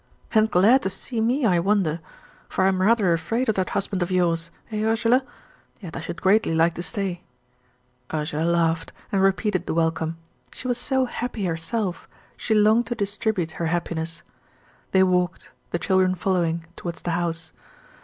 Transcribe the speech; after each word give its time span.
"And 0.31 0.49
glad 0.49 0.81
to 0.81 0.89
see 0.89 1.21
me, 1.21 1.45
I 1.45 1.59
wonder? 1.59 1.99
For 2.49 2.63
I 2.65 2.69
am 2.69 2.81
rather 2.81 3.13
afraid 3.13 3.47
of 3.49 3.53
that 3.53 3.69
husband 3.77 4.01
of 4.01 4.09
yours 4.09 4.49
eh, 4.71 4.81
Ursula? 4.81 5.23
Yet 5.79 5.95
I 5.95 5.99
should 5.99 6.23
greatly 6.23 6.55
like 6.55 6.73
to 6.73 6.81
stay." 6.81 7.21
Ursula 8.11 8.45
laughed, 8.49 8.91
and 9.11 9.21
repeated 9.21 9.67
the 9.67 9.75
welcome. 9.75 10.17
She 10.51 10.67
was 10.67 10.79
so 10.79 11.05
happy 11.05 11.45
herself 11.45 12.07
she 12.35 12.55
longed 12.55 12.87
to 12.87 12.95
distribute 12.95 13.51
her 13.51 13.67
happiness. 13.67 14.23
They 14.91 15.03
walked, 15.03 15.51
the 15.69 15.77
children 15.77 16.15
following, 16.15 16.65
towards 16.75 17.03
the 17.03 17.11
house. 17.11 17.51